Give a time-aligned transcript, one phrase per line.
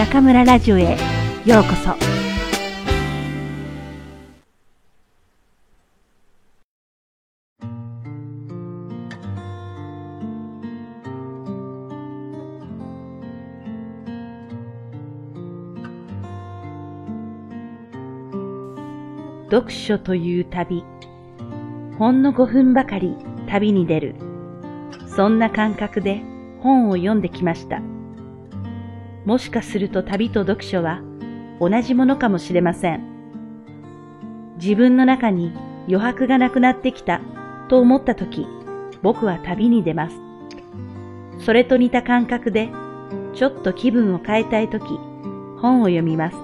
[0.00, 0.96] 中村ラジオへ
[1.44, 1.94] ようこそ。
[19.50, 20.82] 読書という旅
[21.98, 23.14] ほんの5分ばかり
[23.50, 24.14] 旅に出る。
[25.14, 26.22] そんな感覚で
[26.62, 27.82] 本を読んできました。
[29.24, 31.02] もしかすると旅と読書は
[31.60, 33.10] 同じものかもしれません。
[34.56, 35.52] 自分の中に
[35.88, 37.20] 余白がなくなってきた
[37.68, 38.46] と思った時、
[39.02, 40.16] 僕は旅に出ます。
[41.38, 42.68] それと似た感覚で、
[43.34, 44.84] ちょっと気分を変えたい時、
[45.60, 46.36] 本を読みます。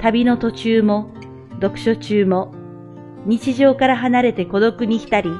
[0.00, 1.10] 旅の途中も、
[1.60, 2.52] 読書中も、
[3.26, 5.30] 日常から離れて孤独に浸り、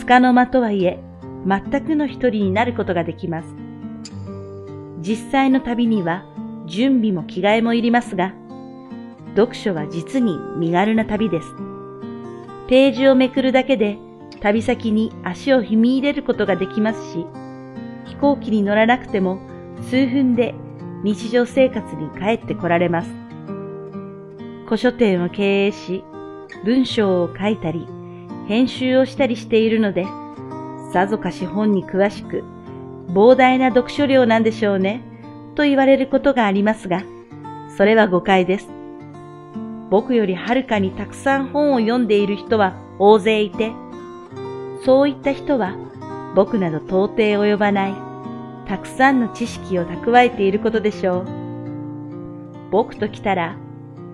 [0.00, 1.00] 束の間とはいえ、
[1.46, 3.61] 全くの一人になることができます。
[5.02, 6.24] 実際の旅には
[6.66, 8.32] 準備も着替えもいりますが、
[9.34, 11.48] 読書は実に身軽な旅です。
[12.68, 13.98] ページをめくるだけで
[14.40, 17.26] 旅先に足を踏み入れることができますし、
[18.04, 19.40] 飛行機に乗らなくても
[19.90, 20.54] 数分で
[21.02, 23.10] 日常生活に帰ってこられます。
[24.66, 26.04] 古書店を経営し、
[26.64, 27.88] 文章を書いたり、
[28.46, 30.06] 編集をしたりしているので、
[30.92, 32.44] さぞかし本に詳しく、
[33.08, 35.02] 膨大な読書量なんでしょうね、
[35.54, 37.02] と言われることがありますが、
[37.76, 38.68] それは誤解です。
[39.90, 43.72] 僕よりはるかにたくさん本を読んでいる人は大勢いて、
[44.84, 45.76] そういった人は
[46.34, 47.94] 僕など到底及ばない、
[48.66, 51.26] たくさんの知識を蓄えていることでしょう。
[52.70, 53.56] 僕と来たら、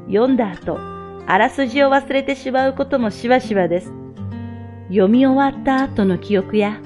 [0.09, 0.79] 読んだ後、
[1.27, 3.93] あらすじを忘れてしまうこともしばしばです。
[4.89, 6.81] 読み終わった後の記憶や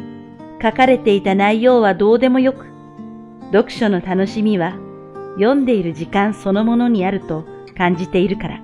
[0.62, 2.66] 書かれていた内容はどうでもよく、
[3.52, 4.76] 読書の楽しみは
[5.34, 7.44] 読んでいる時間そのものにあると
[7.76, 8.62] 感じているから。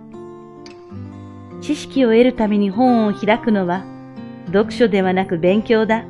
[1.60, 3.84] 知識を得るために本を開くのは
[4.46, 6.04] 読書ではなく勉強だ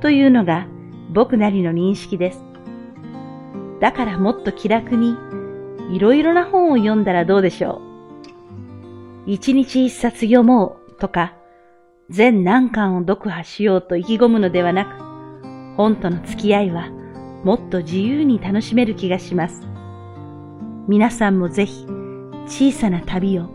[0.00, 0.66] というのが
[1.10, 2.42] 僕なりの認識です。
[3.80, 5.16] だからもっと気楽に
[5.90, 7.80] いろいろな本を読んだらどうでしょ
[9.26, 9.30] う。
[9.30, 11.34] 一日一冊読もうとか
[12.10, 15.09] 全何巻を読破しようと意気込むのではなく
[15.80, 16.90] 本との付き合いは
[17.42, 19.62] もっと自由に楽しめる気がします。
[20.86, 21.86] 皆さんもぜひ
[22.46, 23.48] 小さな旅を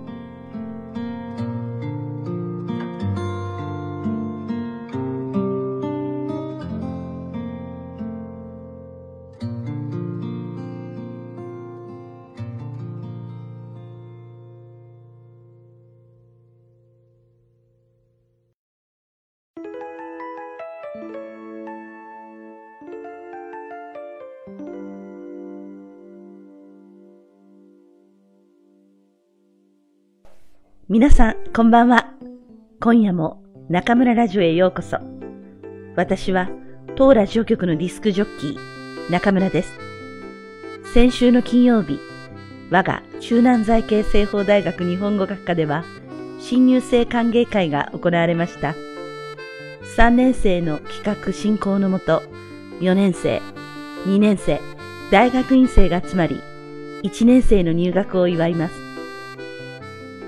[30.88, 32.12] 皆さん、こんばんは。
[32.80, 35.00] 今夜も中村ラジオへようこそ。
[35.96, 36.48] 私は
[36.96, 39.74] 当ラジオ局のディスクジョッキー、中村です。
[40.94, 42.00] 先週の金曜日、
[42.70, 45.84] 我が中南財系西方大学日本語学科では、
[46.40, 48.76] 新入生歓迎会が行われました。
[49.98, 52.22] 3年生の企画進行のもと、
[52.82, 53.42] 4年生、
[54.06, 54.62] 2年生、
[55.10, 56.40] 大学院生が集まり、
[57.02, 58.85] 1年生の入学を祝います。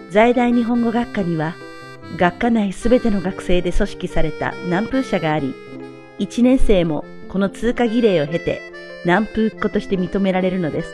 [0.10, 1.56] 在大日本語学科には、
[2.16, 5.54] 学科内すべての学生で組織された南風社があり、
[6.20, 8.62] 1年生もこの通過儀礼を経て
[9.04, 10.94] 南風っ子として認められるのです。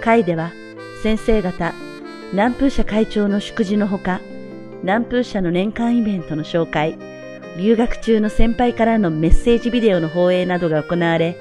[0.00, 0.52] 会では、
[1.02, 1.74] 先生方、
[2.30, 4.20] 南風社会長の祝辞のほか、
[4.82, 6.96] 南風社の年間イベントの紹介、
[7.58, 11.36] 留学中の先輩からのメッセージビデオの放映などが行われ、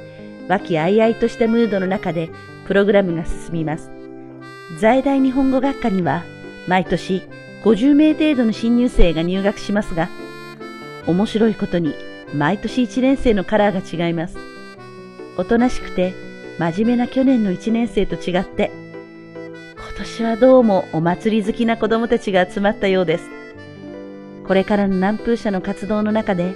[0.50, 2.32] 和気あいあいとしたムードの中で
[2.66, 3.92] プログラムが進みます。
[4.80, 6.24] 在大日本語学科には
[6.68, 7.24] 毎年
[7.64, 10.10] 50名程度の新入生が入学しますが、
[11.08, 11.96] 面白いことに
[12.34, 14.38] 毎年1年生のカラーが違います。
[15.38, 16.14] おとなしくて
[16.60, 18.72] 真面目な去年の1年生と違って、
[19.76, 23.30] 今年はどうもお祭り好きな子供たちが集まったようです。
[24.48, 26.56] これからの南風社の活動の中で、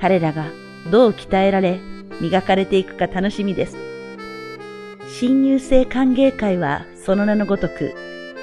[0.00, 0.46] 彼らが
[0.90, 1.80] どう鍛えられ、
[2.20, 3.76] 磨かれていくか楽しみです。
[5.08, 7.94] 新入生歓迎会はその名のごとく、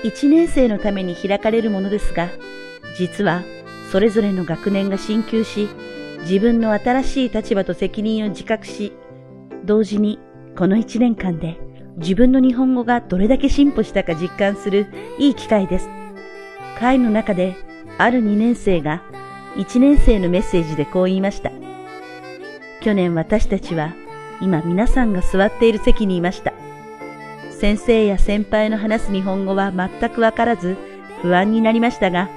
[0.03, 2.29] 1年生のために開かれるものですが、
[2.97, 3.43] 実は
[3.91, 5.67] それぞれの学年が進級し、
[6.21, 8.93] 自分の新しい立場と責任を自覚し、
[9.65, 10.19] 同時に
[10.57, 11.57] この1年間で
[11.97, 14.87] 自分の日本語がどれだけ進歩したか実感する
[15.17, 15.89] いい機会です。
[16.77, 17.55] 会の中で
[17.97, 19.03] ある2年生が
[19.55, 21.51] 1年生のメッセージでこう言いました。
[22.81, 23.93] 去年私たちは
[24.41, 26.53] 今皆さんが座っている席にいました。
[27.59, 30.77] 先生や先輩の話す日本語は全くわからず
[31.21, 32.29] 不安になりましたが、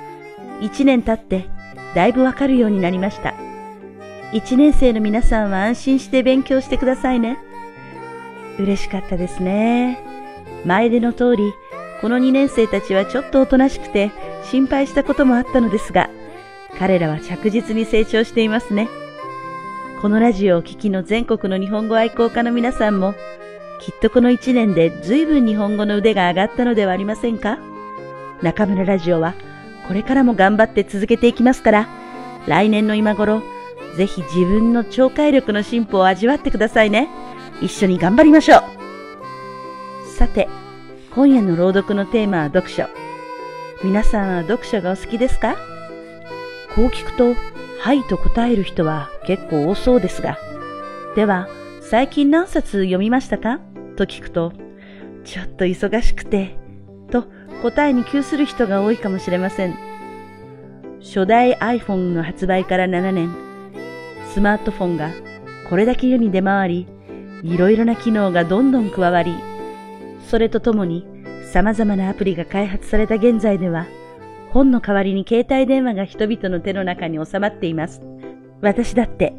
[0.61, 1.49] 一年経って
[1.95, 3.35] だいぶわかるようになりました。
[4.33, 7.39] 一年生の皆さんは安心して勉強してくださいね。
[8.59, 10.01] 嬉しかったですね。
[10.65, 11.53] 前での通り、
[12.01, 14.11] この2年生たちはちょっとおとなしくて
[14.51, 16.11] 心配したこともあったのですが、
[16.81, 18.89] 彼らは着実に成長していますね。
[20.01, 23.15] このラジオを聴きの全国の日本語愛好家の皆さんも、
[23.81, 27.59] きっとこの1年で随分日本語の腕が上がったのではありませんか？
[28.41, 29.35] 中村ラジオは
[29.89, 31.89] これからも頑張って続けていきますから、
[32.47, 33.43] 来年の今頃、
[33.97, 37.09] ぜひ自分の聴解力の進歩を味わってくださいね。
[37.61, 38.63] 一緒に頑張りましょう
[40.17, 40.49] さて、
[41.15, 42.87] 今夜の朗読のテーマは読書。
[43.85, 45.57] 皆さんは読書がお好きですか？
[46.75, 47.35] こう聞くと、
[47.81, 50.39] はいと答える人は結構多そうですが、
[51.17, 51.49] では、
[51.93, 53.61] 最近何冊読みましたか？
[53.97, 54.55] と聞くと、
[55.25, 56.56] ちょっと忙しくて、
[57.11, 57.27] と
[57.61, 59.77] 答えに窮する人が多いかもしれません。
[61.03, 63.35] 初代 iPhone の発売から7年、
[64.33, 65.11] スマートフォンが
[65.69, 66.87] これだけ世に出回り、
[67.43, 69.35] いろいろな機能がどんどん加わり、
[70.31, 71.06] それとともに
[71.53, 73.85] 様々なアプリが開発された現在では、
[74.49, 78.00] 本の代わりに携帯電話が人々の手の中に収まっています。
[78.62, 79.35] 私だって、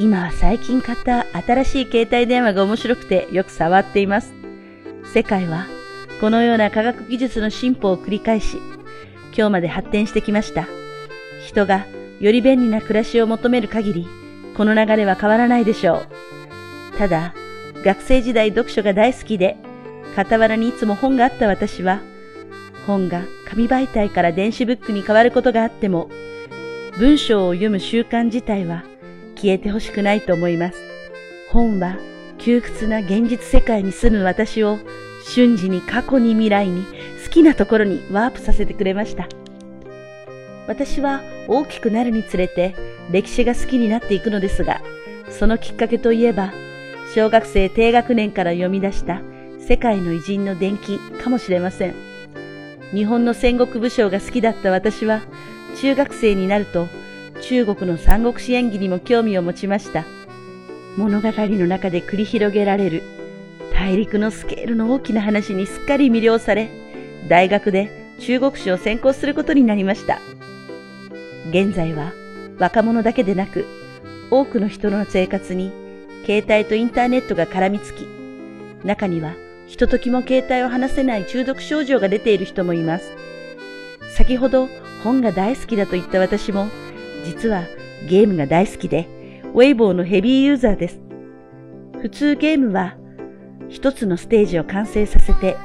[0.00, 4.32] 今は最近買った新しい携帯電話が面白くてよく触っています。
[5.12, 5.66] 世界は
[6.20, 8.58] このような科学技術の進歩を繰り返し、
[9.36, 10.68] 今日まで発展してきました。
[11.44, 11.86] 人が
[12.20, 14.06] より便利な暮らしを求める限り、
[14.56, 16.02] この流れは変わらないでしょ
[16.94, 16.98] う。
[16.98, 17.34] ただ、
[17.84, 19.56] 学生時代読書が大好きで、
[20.16, 22.00] 傍らにいつも本があった私は、
[22.86, 26.08] 本が紙媒体から電子ブックに変わることがあっても、
[26.98, 28.84] 文章を読む習慣自体は
[29.40, 30.78] 消えてほしくないと思います。
[31.50, 31.96] 本は
[32.38, 34.78] 窮屈な現実世界に住む私を
[35.24, 36.84] 瞬時に過去に未来に
[37.24, 39.28] 好きなところにワープさせてくれました。
[40.66, 42.74] 私は大きくなるにつれて
[43.10, 44.82] 歴史が好きになっていくのですが、
[45.30, 46.52] そのきっかけといえば、
[47.14, 49.22] 小学生低学年から読み出した
[49.58, 51.94] 世界の偉人の伝記かもしれません。
[52.92, 55.22] 日本の戦国武将が好きだった私は、
[55.80, 56.86] 中学生になると
[57.42, 60.04] 中国の三国志演義にも興味を持ちました。
[60.96, 63.02] 物語の中で繰り広げられる
[63.72, 66.68] 大陸のスケールの大きな話にすっかり魅了され、
[67.28, 67.90] 大学で
[68.20, 70.18] 中国史を専攻することになりました。
[71.50, 72.12] 現在は
[72.58, 73.64] 若者だけでなく、
[74.30, 75.72] 多くの人の生活に
[76.26, 78.06] 携帯とインターネットが絡みつき、
[78.84, 79.34] 中には
[79.68, 83.12] ひとときも携帯を離せない中毒症状が出ている人もいます。
[84.16, 84.68] 先ほど
[85.04, 86.66] 本が大好きだと言った私も、
[87.24, 87.64] 実は
[88.08, 89.08] ゲームが大好きで、
[89.54, 91.00] ウェイボーのヘビーユーザーです。
[92.00, 92.96] 普通ゲームは
[93.68, 95.56] 一つのステージを完成させて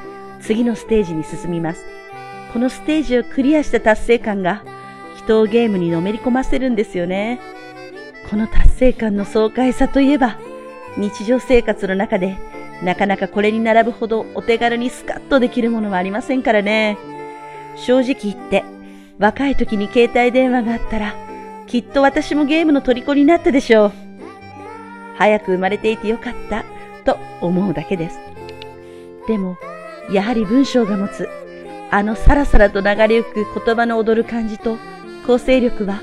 [0.41, 1.85] 次のステージに進みます。
[2.51, 4.63] このステージをクリアした達成感が
[5.17, 7.39] 人をゲームにのめり込ませるんですよね。
[8.29, 10.37] この達成感の爽快さといえば
[10.97, 12.37] 日常生活の中で
[12.83, 16.97] なかなかこれに並ぶほどお手軽にスカッとできるものはありませんからね。
[17.75, 18.63] 正直言って、
[19.19, 21.15] 若い時に携帯電話があったら、
[21.67, 23.91] きっと私もゲームの虜になったでしょう。
[25.17, 26.65] 早く生まれていてよかった、
[27.05, 28.19] と思うだけです。
[29.27, 29.57] でも、
[30.11, 31.29] やはり文章が持つ、
[31.91, 34.77] あのさらさらと流れゆく言葉の踊る感じと
[35.25, 36.01] 構成力は、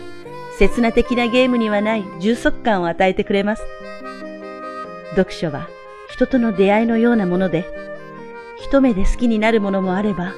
[0.58, 3.62] 刹那的なゲームにはない充足感を与えてくれます。
[5.16, 5.68] 読書は、
[6.10, 7.66] 人との出会いのようなもので、
[8.58, 10.34] 一目で好きになるものもあれば、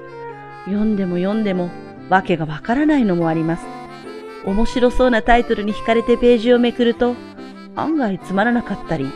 [0.67, 1.71] 読んでも読んでも
[2.09, 3.72] わけがわからないのもあります。
[4.45, 7.15] 面白そうなタイトルに惹かれてページをめくると、
[7.77, 9.07] 案外つまらなかったり、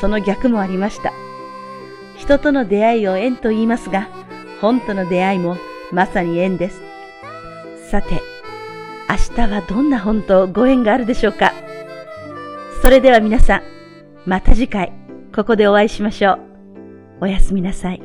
[0.00, 1.12] その逆もありました。
[2.16, 4.08] 人との出会いを縁と言いますが、
[4.60, 5.56] 本との出会いも
[5.92, 6.80] まさに縁です。
[7.90, 8.22] さて、
[9.08, 11.52] 明日はどんな本とご縁があるでしょうか？
[12.82, 13.62] それでは皆さん、
[14.26, 14.92] また次回。
[15.34, 16.38] ここでお会いしましょう。
[17.22, 18.02] おやすみなさい。